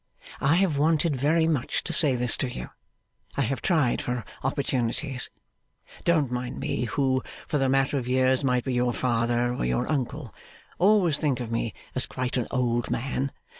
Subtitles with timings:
[0.39, 2.71] I have wanted very much to say this to you;
[3.37, 5.29] I have tried for opportunities.
[6.05, 9.87] Don't mind me, who, for the matter of years, might be your father or your
[9.87, 10.33] uncle.
[10.79, 13.31] Always think of me as quite an old man.